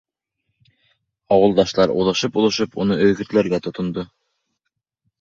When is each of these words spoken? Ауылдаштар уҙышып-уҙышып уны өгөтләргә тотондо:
Ауылдаштар 1.35 1.95
уҙышып-уҙышып 2.01 2.81
уны 2.85 3.01
өгөтләргә 3.13 3.65
тотондо: 3.71 4.11